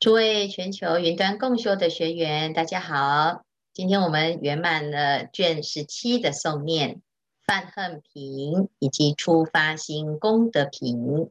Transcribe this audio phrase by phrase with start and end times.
[0.00, 3.44] 诸位全球云端共修的学员，大家好！
[3.72, 7.02] 今天我们圆满了卷十七的诵念，
[7.44, 11.30] 梵行品以及初发心功德品。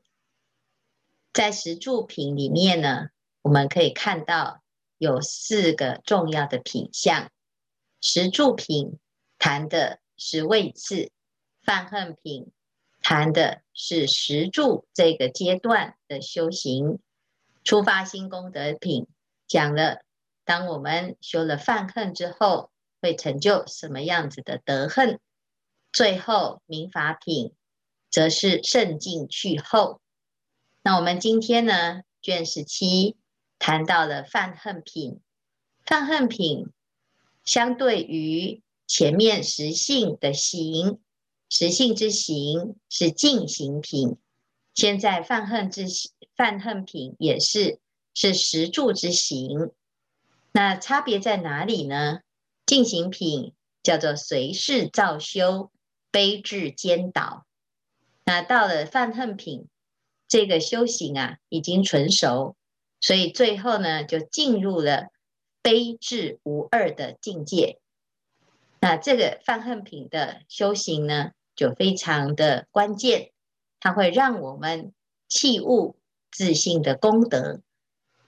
[1.31, 3.07] 在十住品里面呢，
[3.41, 4.61] 我们可以看到
[4.97, 7.31] 有四个重要的品相。
[8.01, 8.99] 十住品
[9.39, 11.09] 谈的是位次，
[11.61, 12.51] 梵行品
[13.01, 16.99] 谈的是十住这个阶段的修行。
[17.67, 19.07] 初发心功德品
[19.45, 19.99] 讲了，
[20.45, 25.19] 当我们修了犯恨之后，会成就什么样子的德恨？
[25.91, 27.53] 最后明法品
[28.09, 29.99] 则是胜进去后。
[30.81, 33.17] 那我们今天呢，卷十七
[33.59, 35.19] 谈到了犯恨品，
[35.85, 36.69] 犯恨品
[37.43, 41.01] 相对于前面实性的行，
[41.49, 44.15] 实性之行是进行品，
[44.77, 46.11] 现在梵行之行。
[46.35, 47.79] 梵行品也是
[48.13, 49.71] 是十住之行，
[50.51, 52.19] 那差别在哪里呢？
[52.63, 55.71] 进行品叫做随事造修，
[56.11, 57.47] 悲智兼导。
[58.23, 59.67] 那到了梵行品，
[60.27, 62.55] 这个修行啊已经纯熟，
[63.01, 65.07] 所以最后呢就进入了
[65.63, 67.79] 悲智无二的境界。
[68.79, 73.31] 那这个梵行品的修行呢就非常的关键，
[73.79, 74.93] 它会让我们
[75.27, 75.95] 弃物。
[76.29, 77.61] 自信的功德，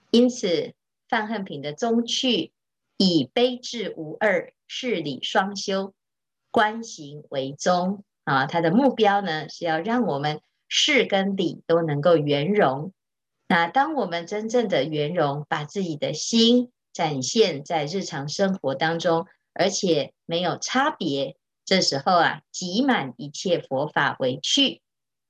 [0.10, 0.74] 因此
[1.10, 2.54] 范恨品的宗趣
[2.98, 5.94] 以悲智无二、事理双修、
[6.50, 12.94] 观行为宗啊，它的目标呢是要让我们事跟理都能够圆融。
[13.48, 24.82] 那当我们真正的圆融，把自己的心展现在日常生活当中，而且没有差别，这时候啊，集满一切佛法为趣。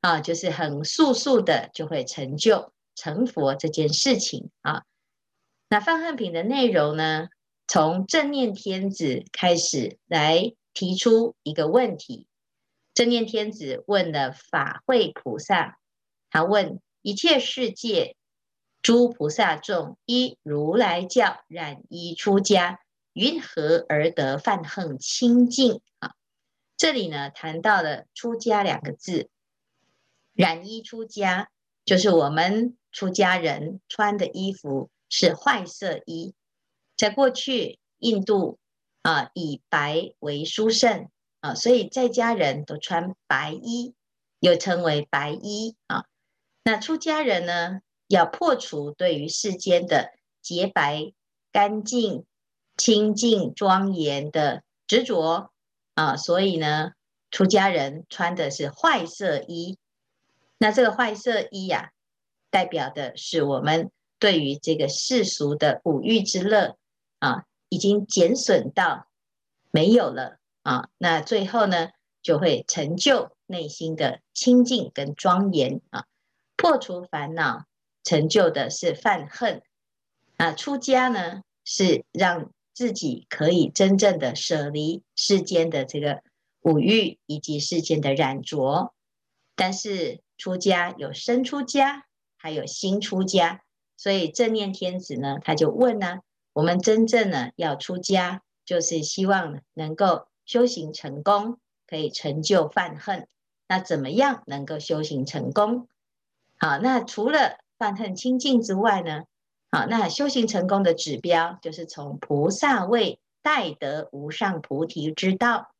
[0.01, 4.83] 啊，就是很速速的就会成就成佛这件事情啊。
[5.67, 7.27] 那梵恨品的内容呢，
[7.67, 12.27] 从正念天子开始来提出一个问题。
[12.93, 15.77] 正念天子问了法会菩萨，
[16.29, 18.15] 他问一切世界
[18.81, 22.79] 诸菩萨众依如来教染衣出家，
[23.13, 25.81] 云何而得梵恨清净？
[25.99, 26.13] 啊，
[26.77, 29.29] 这里呢谈到了出家两个字。
[30.33, 31.49] 染衣出家，
[31.85, 36.33] 就是我们出家人穿的衣服是坏色衣。
[36.95, 38.59] 在过去印度
[39.01, 43.95] 啊，以白为殊胜啊，所以在家人都穿白衣，
[44.39, 46.05] 又称为白衣啊。
[46.63, 51.13] 那出家人呢，要破除对于世间的洁白、
[51.51, 52.25] 干净、
[52.77, 55.51] 清净、庄严的执着
[55.95, 56.91] 啊，所以呢，
[57.31, 59.78] 出家人穿的是坏色衣。
[60.61, 61.91] 那这个坏色衣呀、
[62.49, 66.75] 代表的是我们对于这个世俗的五欲之乐
[67.19, 69.07] 啊，已经减损到
[69.71, 70.89] 没有了啊。
[70.97, 76.03] 那最后呢，就会成就内心的清净跟庄严啊，
[76.57, 77.65] 破除烦恼，
[78.03, 79.63] 成就的是犯恨
[80.35, 80.51] 啊。
[80.51, 86.21] 出家呢，是让自己可以真正的舍离世间的这个
[86.63, 88.93] 五欲以及世间的染着，
[89.55, 90.19] 但是。
[90.39, 92.05] 出家有生出家，
[92.37, 93.61] 还有心出家，
[93.97, 96.21] 所以正念天子呢，他就问呢：
[96.53, 103.27] 我们真正呢要出家，就是希望能够修行成功，可以成就犯恨。
[103.67, 105.89] 那怎么样能够修行成功？
[106.57, 109.23] 好，那除了犯恨清净之外呢？
[109.71, 115.73] 好，那修行成功的指标就是从菩萨位逮得无上菩提之道。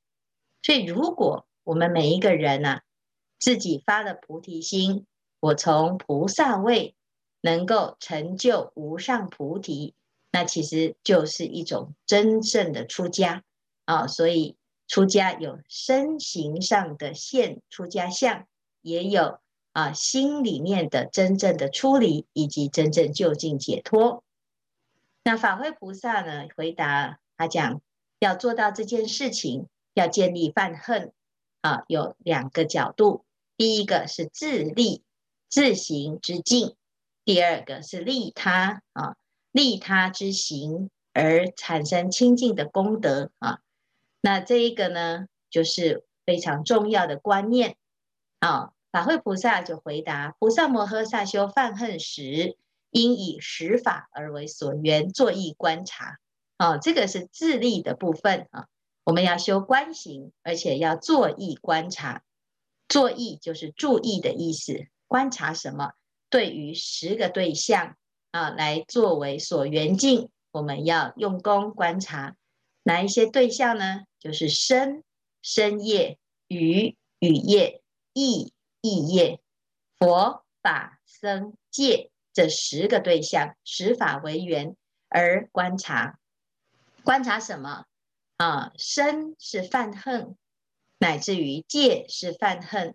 [0.62, 2.82] 所以，如果我们每一个人呢、
[3.40, 5.06] 自己发了菩提心，
[5.40, 6.96] 我从菩萨位
[7.42, 9.96] 能够成就无上菩提，
[10.32, 13.44] 那其实就是一种真正的出家
[13.86, 14.08] 啊。
[14.08, 14.58] 所以
[14.88, 18.46] 出家有身形上的现出家相，
[18.82, 19.40] 也有
[19.72, 24.24] 啊心里面的真正的出离以及真正究竟解脱。
[25.24, 27.82] 那法会菩萨呢，回答他讲，
[28.20, 31.14] 要做到这件事情，要建立犯恨
[31.62, 33.24] 啊，有两个角度。
[33.60, 35.04] 第一个是自利
[35.50, 36.78] 自行之境，
[37.26, 39.18] 第二个是利他啊，
[39.52, 43.60] 利他之行而产生清净的功德啊。
[44.22, 47.76] 那这一个呢，就是非常重要的观念
[48.40, 48.72] 啊。
[48.94, 52.56] 法会菩萨就回答：菩萨摩诃萨修犯恨时，
[52.92, 56.20] 应以十法而为所缘，作意观察。
[56.56, 58.68] 啊，这个是自利的部分啊。
[59.04, 62.24] 我们要修观行，而且要作意观察。
[62.90, 65.94] 作意就是注意的意思，观察什么？
[66.30, 67.96] 对于十个对象
[68.32, 72.36] 啊来作为所缘境，我们要用功观察
[72.84, 74.02] 哪一些对象呢？
[74.20, 75.04] 就是身、
[75.42, 77.82] 身业、语、语业、
[78.14, 79.40] 意、意业、
[79.98, 84.76] 佛、法、僧、戒这十个对象，十法为缘
[85.08, 86.20] 而观察。
[87.04, 87.86] 观察什么？
[88.38, 90.38] 啊，身是犯恨，
[91.00, 92.94] 乃至于戒是犯恨，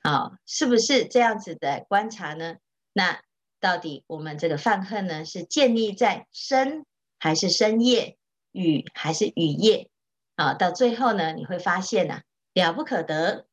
[0.00, 2.56] 啊，是不是这样子的观察呢？
[2.92, 3.22] 那
[3.60, 6.84] 到底我们这个犯恨呢，是建立在身
[7.18, 8.16] 还是身业，
[8.50, 9.88] 语还是语业？
[10.36, 12.22] 啊，到最后呢，你会发现呐，
[12.54, 13.46] 了不可得，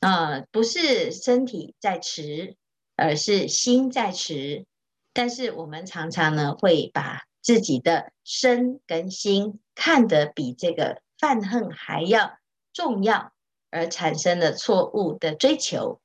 [0.00, 2.56] 啊，不是身体在迟，
[2.96, 4.66] 而是心在迟。
[5.12, 12.38] 但是我们常常呢，会把自己的身跟心看得比这个犯恨还要
[12.80, 13.34] 重要，
[13.68, 16.00] 而产生的错误的追求。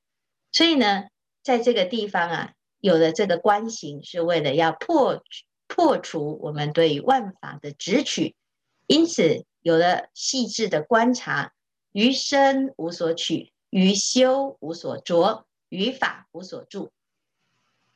[0.52, 1.04] 所以呢，
[1.42, 5.22] 在这个地方啊，有了这个观行，是为了要破
[5.66, 8.36] 破除我们对于万法的执取。
[8.86, 11.54] 因此，有了细致的观察，
[11.92, 16.92] 于身无所取，于修无所着，于法无所住。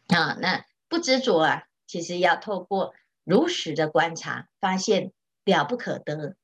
[0.06, 2.94] 啊，那不执着啊，其实要透过。
[3.22, 5.12] 如实的观察，发现
[5.44, 6.36] 了不可得，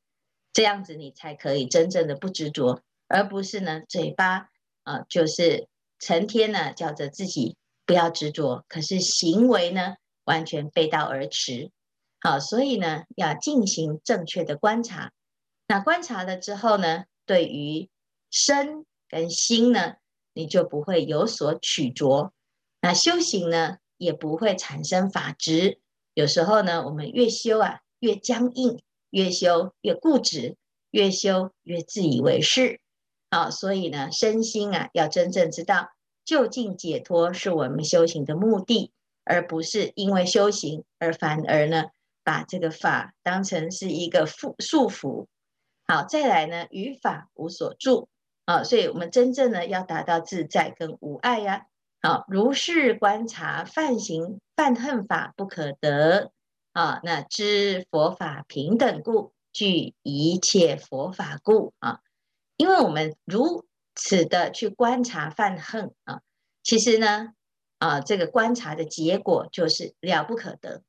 [0.56, 4.49] 这样子你才可以真正的不执着，而不是呢嘴巴
[4.85, 5.69] 啊、就是
[5.99, 11.70] 成天呢叫着自己不要执着，可是行为呢完全背道而驰。
[12.23, 15.12] 好，所以呢要进行正确的观察。
[15.69, 17.91] 那观察了之后呢，对于
[18.31, 19.97] 身跟心呢，
[20.32, 22.32] 你就不会有所取着。
[22.81, 25.81] 那修行呢，也不会产生法执。
[26.14, 28.81] 有时候呢，我们越修啊越僵硬，
[29.16, 30.56] 越修越固执，
[30.90, 32.80] 越修越自以为是。
[33.30, 35.88] 好，所以呢，身心啊要真正知道，
[36.26, 38.92] 究竟解脱是我们修行的目的，
[39.24, 41.84] 而不是因为修行而反而呢
[42.24, 45.24] 把这个法当成是一个缚束缚。
[45.86, 48.10] 好，再来呢，于法无所住。
[48.44, 51.68] 啊，所以我们真正呢要达到自在跟无碍呀。
[52.02, 56.32] 好，如是观察犯行犯恨法不可得
[56.76, 57.00] 啊！
[57.02, 62.00] 那知佛法平等故，具一切佛法故啊！
[62.58, 63.64] 因为我们如
[63.94, 66.20] 此的去观察犯恨啊，
[66.62, 67.32] 其实呢
[67.78, 70.82] 啊，这个观察的结果就是了不可得，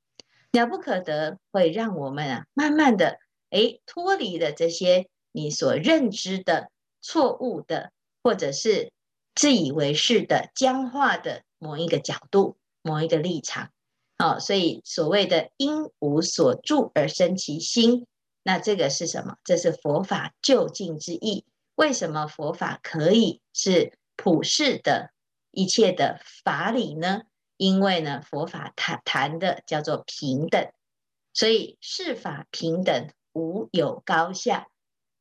[0.52, 3.20] 了不可得会让我们啊慢慢的
[3.52, 6.70] 诶脱离了这些你所认知的
[7.00, 8.92] 错误的，或者是。
[9.40, 13.70] 自以为是的僵化的某一个角度、某一个立场，
[14.18, 18.08] 好，所以所谓的因无所住而生其心，
[18.44, 19.38] 那这个是什么？
[19.44, 21.46] 这是佛法究竟之意。
[21.76, 25.12] 为什么佛法可以是普世的
[25.52, 27.22] 一切的法理呢？
[27.58, 30.72] 因为呢，佛法谈谈的叫做平等，
[31.34, 34.68] 所以是法平等，无有高下。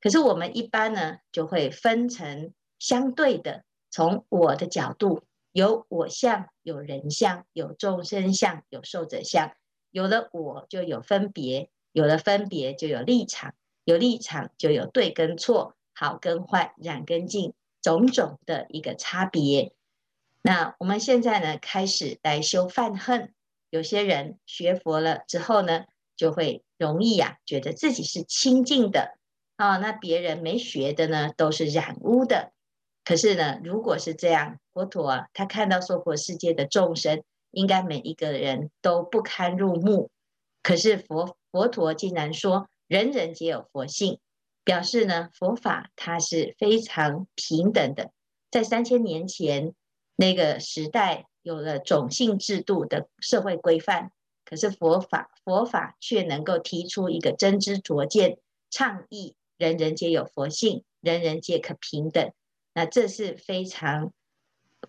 [0.00, 3.64] 可是我们一般呢，就会分成相对的。
[3.90, 5.22] 从我的角度，
[5.56, 9.52] 有我相，有人相，有众生相，有寿者相。
[9.90, 19.72] 有了我，就有分别；有了分别，就有立场；有立场，就有对跟错，好跟坏，染跟净，种种的一个差别。
[20.42, 23.32] 那我们现在呢，开始来修犯恨。
[23.70, 25.86] 有些人学佛了之后呢，
[26.16, 29.16] 就会容易呀、啊，觉得自己是清净的
[29.56, 29.78] 啊。
[29.78, 32.52] 那别人没学的呢，都是染污的。
[33.06, 37.22] 可是呢，如果是这样，佛陀，他看到娑婆世界的众生，
[37.52, 40.10] 应该每一个人都不堪入目。
[40.60, 44.18] 可是佛佛陀竟然说，人人皆有佛性，
[44.64, 48.10] 表示呢，佛法它是非常平等的。
[48.50, 49.72] 在三千年前
[50.16, 54.10] 那个时代，有了种姓制度的社会规范，
[54.44, 62.32] 可是佛法佛法却能够提出一个真知灼见，倡议人人皆有佛性，人人皆可平等。
[62.76, 64.12] 那这是非常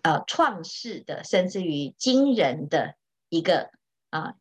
[0.02, 2.96] 呃创世的，甚至于惊人的
[3.30, 3.70] 一个
[4.10, 4.34] 啊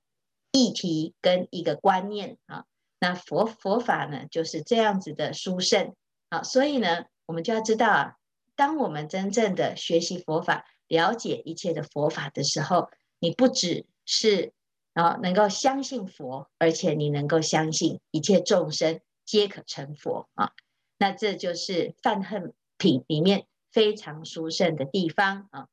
[0.52, 2.66] 议题跟一个观念啊。
[3.00, 5.96] 那佛佛法呢，就是这样子的殊胜
[6.28, 6.44] 啊。
[6.44, 8.18] 所以呢，我们就要知道啊，
[8.58, 12.90] 当我们真正的学习佛法，了解一切的佛法的时候，
[13.20, 14.52] 你不只是
[14.92, 20.52] 啊能够相信佛，而且你能够相信一切众生皆可成佛啊。
[20.98, 25.68] 那这就是犯恨品里面非常殊胜的地方啊，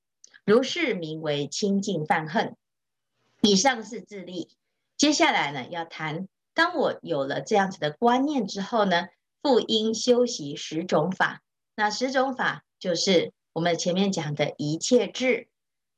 [0.45, 2.57] 如是名为清净犯恨。
[3.41, 4.49] 以上是自利，
[4.97, 9.09] 接下来呢要谈，当我有了这样子的观念之后呢，
[9.43, 11.43] 复应修习十种法。
[11.77, 15.49] 那十种法就是我们前面讲的一切智。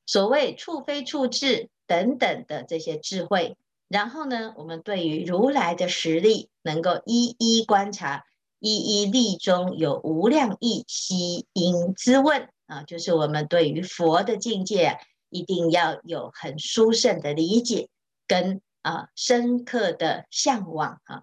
[0.07, 3.57] 所谓处非处智，等等的这些智慧。
[3.89, 8.25] 然后呢，我们对于如来的实力，能够一一观察，
[8.59, 14.99] 一一力中有无量意悉应之问啊，就是我们对于佛的境界，
[15.31, 17.89] 一定要有很殊胜的理解
[18.27, 21.23] 跟啊深刻的向往啊，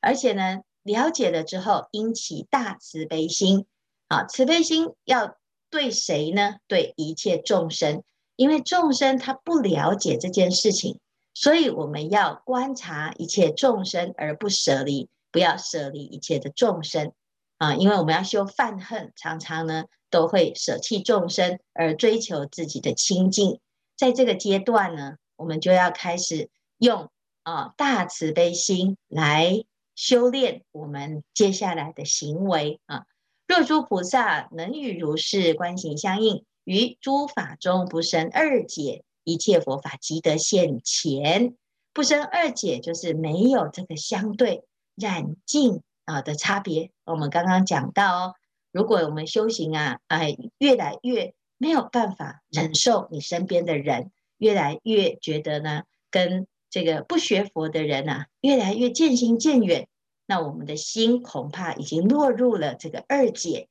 [0.00, 3.66] 而且呢，了解了之后，应起大慈悲心
[4.08, 5.36] 啊，慈悲心要
[5.70, 6.56] 对谁呢？
[6.66, 8.02] 对一切众生，
[8.36, 10.98] 因为众生他不了解这件事情。
[11.34, 17.12] 所以我们要观察一切众生而不舍离，不要舍离一切的众生
[17.58, 17.74] 啊！
[17.74, 23.58] 因为我们要修泛恨，常常呢都会舍弃众生而追求自己的清净。
[23.96, 27.10] 在这个阶段呢，我们就要开始用
[27.42, 33.06] 啊大慈悲心来修炼我们接下来的行为啊。
[33.48, 39.04] 若诸菩萨能与如是观行相应，于诸法中不生二解。
[39.24, 41.54] 一切佛法即得现前，
[41.92, 46.90] 不生二解，就是没有这个相对染净啊的差别。
[47.04, 48.34] 我们刚刚讲到哦，
[48.70, 59.88] 如果我们修行啊，哎，越来越没有办法忍受你身边的人，越来越觉得呢，跟这个不学佛的人啊，越来越渐行渐远，
[60.26, 63.68] 那我们的心恐怕已经落入了这个二解。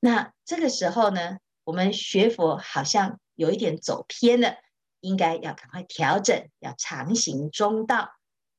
[0.00, 4.54] 那这个时候呢，我们学佛好像有一点走偏了。
[5.04, 8.10] 应该要赶快调整，要常行中道。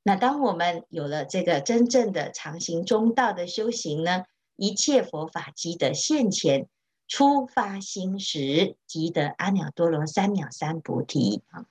[0.04, 4.26] 那当我们有了这个真正的常行中道的修行呢，
[4.58, 6.68] 一切佛法即得现前，
[7.08, 11.66] 初发心时即得阿耨多罗三藐三菩提啊。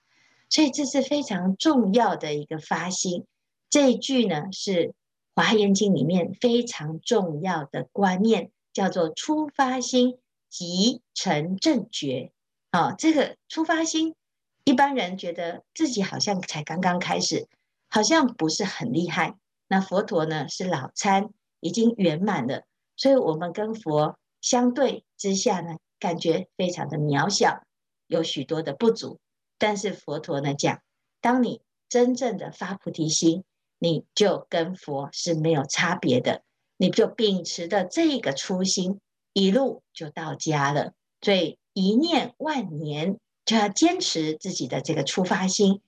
[0.48, 3.26] 所以这是非常重要的一个发心。
[3.68, 4.94] 这一句呢是
[5.34, 12.32] 华严经里面非常重要的观念，叫做初发心即成正觉。
[12.70, 14.14] 啊，这个初发心。
[14.64, 17.48] 一般人觉得自己好像才刚刚开始，
[17.92, 19.37] 好像不是很厉害。
[19.68, 21.28] 那佛陀呢是老参，
[21.61, 22.62] 已经圆满了，
[22.96, 27.62] 所以我们跟佛相对之下呢，感觉非常的渺小，
[28.06, 29.20] 有许多的不足。
[29.58, 30.80] 但是佛陀呢讲，
[31.20, 33.44] 当你真正的发菩提心，
[33.78, 36.42] 你就跟佛是没有差别的，
[36.78, 39.00] 你就秉持的这个初心，
[39.34, 40.94] 一路就到家了。
[41.20, 43.18] 所以一念万年。
[43.44, 45.80] 就要坚持自己的这个出发心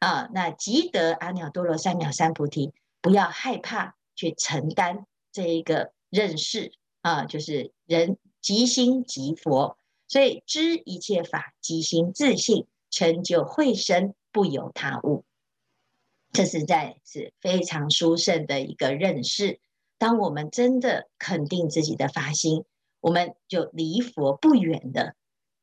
[0.00, 9.78] 啊，那即得阿耨多罗三藐三菩提，不要害怕去承担这一个认识啊，就是人即心即佛，
[10.08, 15.24] 所以知一切法即心自性，成就慧身不由他物，
[16.32, 19.60] 这实在是非常殊胜的一个认识。
[19.98, 22.64] 当我们真的肯定自己的发心，
[23.00, 25.14] 我们就离佛不远的。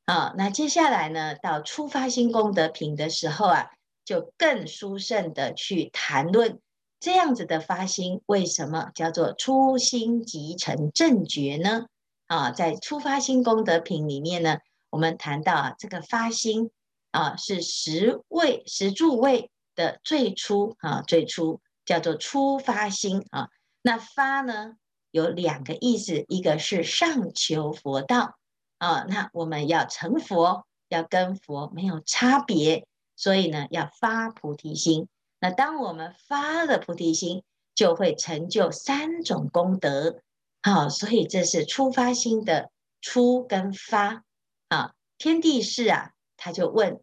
[0.05, 3.71] 啊，那接下来呢，到初发心功德品的时候啊，
[4.07, 6.61] 就更殊胜的去谈论
[6.97, 11.87] 这样子的发心，为什么叫做初心即成正觉呢？
[12.27, 14.59] 啊，在初发心功德品里面呢，
[14.89, 16.71] 我们谈到啊，这个发心
[17.11, 23.49] 啊是十位十住位的最初啊，最初叫做初发心啊。
[23.81, 24.75] 那发呢
[25.11, 28.37] 有两个意思，一个是上求佛道。
[28.77, 32.85] 啊，那我们要成佛，要跟佛没有差别，
[33.17, 35.09] 所以呢，要发菩提心。
[35.41, 37.43] 那当我们发了菩提心，
[37.75, 40.21] 就会成就三种功德。
[40.63, 42.71] 好，所以这是初发心的
[43.01, 44.23] 初跟发。
[44.69, 47.01] 啊，天帝释啊，他就问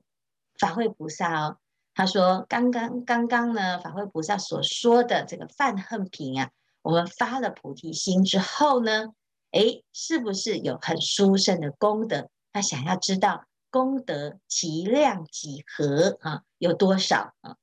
[0.59, 1.59] 法会菩萨哦，
[1.95, 6.51] 他说：刚刚刚刚呢，法会菩萨所说的这个犯恨品啊，
[6.83, 9.13] 我们发了菩提心之后呢？
[9.53, 12.29] 诶，是不是有很殊胜的功德？
[12.53, 16.43] 他想要知道功德其量几何啊？
[16.59, 17.57] 有多少啊？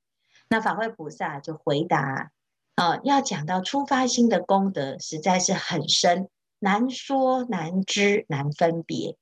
[0.49, 2.33] 那法会菩萨就回答
[2.75, 6.27] 啊，要讲到出发心的功德，实在是很深，
[6.59, 9.15] 难说难知难分别，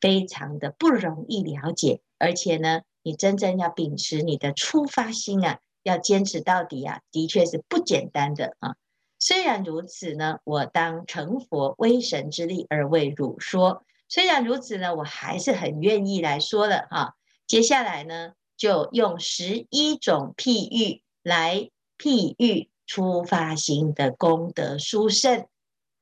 [0.00, 2.00] 非常的不容易了解。
[2.16, 8.76] 而且呢，你真正要秉持你的出发心啊，要坚持到底啊，的确是不简单的啊。
[9.18, 13.82] 虽然如此呢，我当成佛威神之力而为汝说。
[14.08, 17.16] 虽然如此呢，我还是很愿意来说了哈。
[17.46, 25.46] 接下来呢，就用十一种譬喻来譬喻出发心的功德殊胜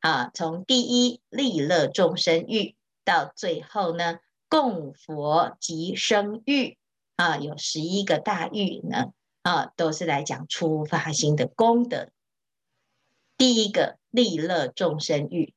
[0.00, 0.30] 啊。
[0.34, 4.18] 从第一利乐众生欲到最后呢，
[4.48, 6.76] 供佛及生喻
[7.16, 12.08] 啊，有十一个大喻呢啊，都是来讲出发心的功德。
[13.36, 15.54] 第一个利乐众生欲，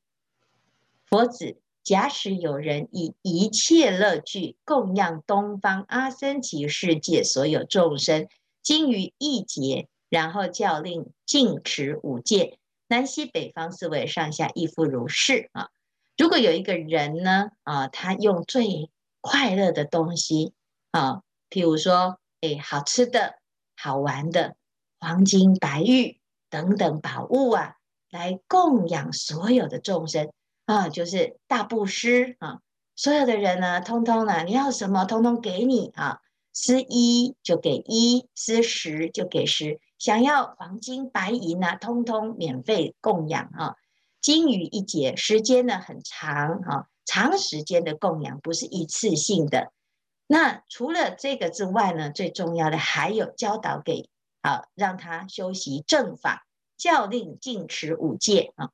[1.06, 8.28] 佛子假使有人以一切乐具供养东方阿僧祇世界所有众生，
[8.62, 15.70] 精于一劫，然后教令禁持五戒，南西北方四维上下亦复如是啊。
[16.18, 18.90] 如果有一个人呢啊，他用最
[19.22, 20.52] 快乐的东西
[20.90, 23.36] 啊，譬如说，哎，好吃的、
[23.74, 24.56] 好玩的，
[25.00, 27.76] 黄金、白玉等等宝物啊，
[28.10, 30.30] 来供养所有的众生
[30.68, 32.60] 啊，就是大布施啊。
[32.94, 36.20] 所有的人呢，通通呢，你要什么，通通给你啊。
[36.52, 39.80] 施一就给一，施十就给十。
[39.96, 43.76] 想要黄金白银啊，通通免费供养啊。
[44.20, 49.72] 金鱼一劫，时间呢很长啊，长时间的供养，不是一次性的。
[50.26, 54.10] 那除了这个之外呢，最重要的还有教导给
[54.42, 56.46] 啊，让他修习正法，
[56.76, 58.68] 教令禁持五戒啊。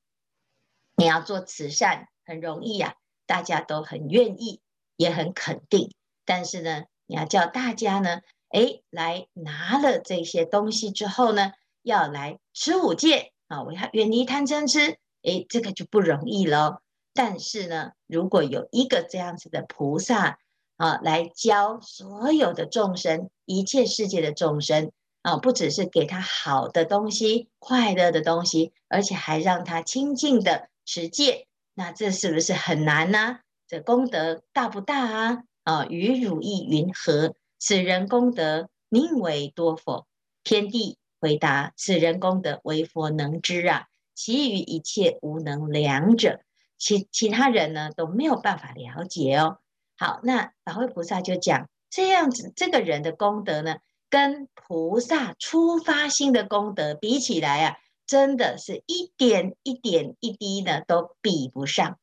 [0.96, 2.94] 你要做慈善很容易啊，
[3.26, 4.60] 大家都很愿意，
[4.96, 5.94] 也很肯定。
[6.24, 16.80] 但是呢，你要叫大家呢，哎，来拿了这些东西之后呢，要来持五戒啊，我要远离贪嗔痴，哎，这个就不容易喽。
[17.12, 20.38] 但是呢，如果有一个这样子的菩萨。
[20.76, 24.90] 啊，来教所有的众生，一切世界的众生
[25.22, 31.46] 啊，不只是给他好的东西、快乐的东西，而且还让他清净的持戒。
[31.74, 33.40] 那这是不是很难呢、啊？
[33.66, 35.42] 这功德大不大啊？
[35.64, 37.34] 啊，与汝意云何？
[37.58, 40.06] 此人功德名为多否？
[40.44, 46.40] 天帝回答：此人功德为佛能知啊，其余一切无能量者，
[46.76, 49.58] 其其他人呢都没有办法了解哦。
[49.96, 53.76] 好，那法会菩萨就讲这样子，这个人的功德呢，
[54.10, 57.76] 跟菩萨出发心的功德比起来啊，
[58.06, 61.98] 真的是一点一点一滴呢都比不上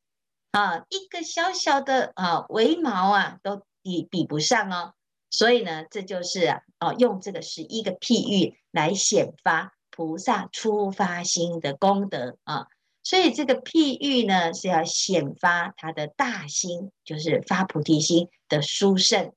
[0.50, 4.94] 啊，一个小小的啊微毛啊都比比不上哦。
[5.30, 12.66] 所以呢，这就是啊，哦，用这个十一个譬喻来显发菩萨初发心的功德啊。
[13.02, 19.32] 所以这个譬喻呢，是要显发他的大心，就是发菩提心的殊胜。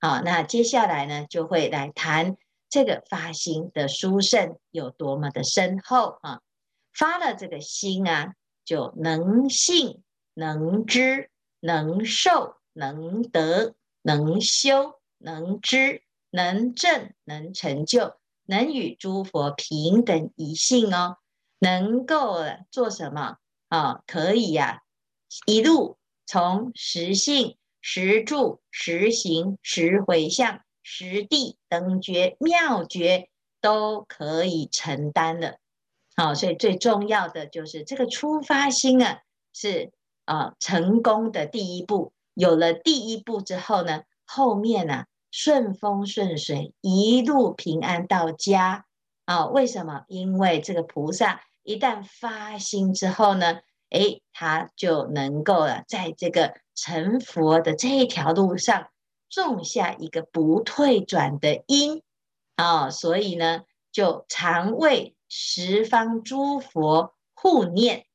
[0.00, 2.36] 好，那接下来呢，就会来谈
[2.70, 6.40] 这个发心的殊胜有多么的深厚啊！
[6.92, 10.02] 发了这个心啊，就能信、
[10.34, 21.16] 能知、能受、能得、能修、能知、能证、能成就，能与诸佛平等一性哦。
[21.60, 24.02] 能够做什么啊？
[24.06, 24.82] 可以呀、
[25.46, 33.28] 一路从实性、实住、实行、实回向、实地等觉妙觉
[33.60, 35.58] 都可以承担的。
[36.16, 39.20] 好，所以最重要的就是这个初发心啊，
[39.52, 39.92] 是
[40.24, 42.14] 啊成功的第一步。
[42.32, 48.86] 有了第一步之后呢，后面呢、顺风顺水，一路平安到家
[49.26, 49.46] 啊？
[49.46, 50.04] 为什么？
[50.08, 51.42] 因为这个菩萨。
[51.62, 53.58] 一旦发心之后呢，
[53.90, 58.88] 诶，他就能够了，在这个成佛的这一条路上
[59.30, 62.02] 种下一个不退转的因
[62.56, 63.62] 啊，所以呢，
[63.92, 68.06] 就常为十方诸佛护念，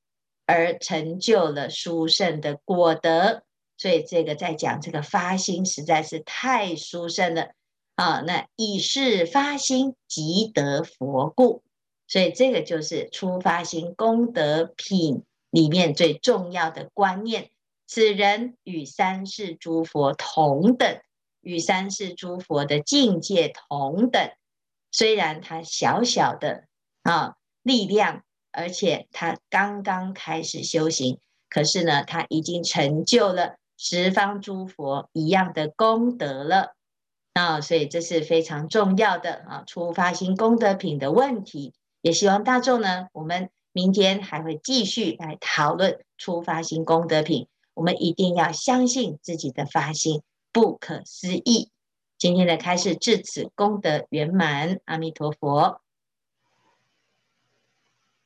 [0.45, 3.43] 而成就了殊胜的果德。
[3.77, 7.51] 所以这个在讲这个发心实在是太殊胜了
[7.95, 8.21] 啊！
[8.21, 11.63] 那以是发心即得佛故。
[12.07, 17.49] 所以这个就是初发心功德品里面最重要的观念。
[17.93, 20.99] 此人与三世诸佛同等，
[21.41, 24.31] 与三世诸佛的境界同等。
[24.91, 26.63] 虽然他小小的
[27.03, 31.19] 啊力量，而且他刚刚开始修行，
[31.51, 36.73] 可是呢，他已经成就了十方诸佛一样的功德了
[37.33, 37.61] 啊！
[37.61, 41.75] 所以这是非常重要的啊，出发心功德品的问题。
[42.01, 47.47] 也希望大众呢，我们明天还会继续来讨论出发心功德品。
[47.73, 51.69] 我们一定要相信自己的发心不可思议。
[52.17, 55.82] 今天的开示至此功德圆满，阿弥陀佛。